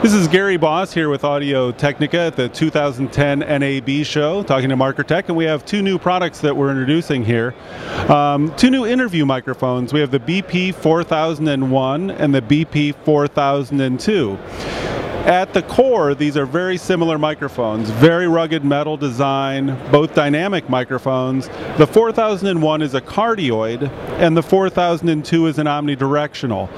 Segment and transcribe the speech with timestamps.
[0.00, 4.76] This is Gary Boss here with Audio Technica at the 2010 NAB show, talking to
[4.76, 7.52] Markertech, and we have two new products that we're introducing here.
[8.08, 9.92] Um, two new interview microphones.
[9.92, 14.38] We have the BP 4001 and the BP 4002.
[15.26, 21.48] At the core, these are very similar microphones, very rugged metal design, both dynamic microphones.
[21.76, 26.70] The 4001 is a cardioid, and the 4002 is an omnidirectional.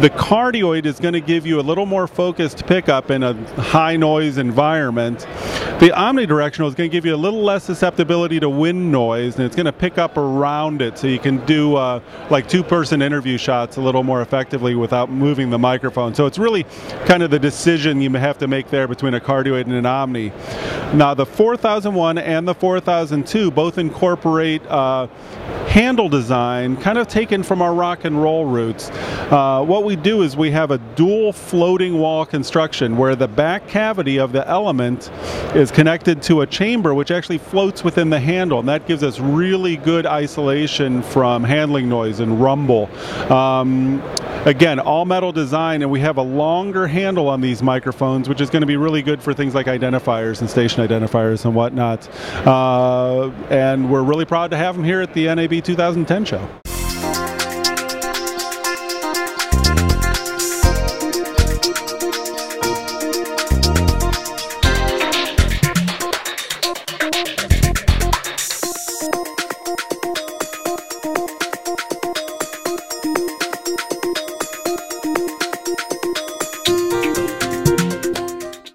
[0.00, 3.96] The cardioid is going to give you a little more focused pickup in a high
[3.96, 5.26] noise environment.
[5.78, 9.44] The omnidirectional is going to give you a little less susceptibility to wind noise, and
[9.44, 12.00] it's going to pick up around it so you can do uh,
[12.30, 16.16] like two person interview shots a little more effectively without moving the microphone.
[16.16, 16.64] So it's really
[17.06, 20.32] kind of the decision you have to make there between a cardioid and an omni.
[20.94, 25.06] Now, the 4001 and the 4002 both incorporate uh,
[25.68, 28.90] handle design kind of taken from our rock and roll roots.
[29.30, 33.68] Uh, what we do is we have a dual floating wall construction where the back
[33.68, 35.10] cavity of the element
[35.68, 39.20] is connected to a chamber which actually floats within the handle, and that gives us
[39.20, 42.88] really good isolation from handling noise and rumble.
[43.30, 44.02] Um,
[44.46, 48.50] again, all metal design, and we have a longer handle on these microphones, which is
[48.50, 52.08] going to be really good for things like identifiers and station identifiers and whatnot.
[52.46, 56.48] Uh, and we're really proud to have them here at the NAB 2010 show.